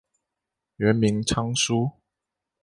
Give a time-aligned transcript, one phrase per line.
[0.77, 1.93] 原名昌枢。